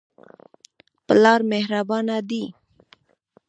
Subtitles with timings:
[1.07, 2.43] پلار مهربانه دی.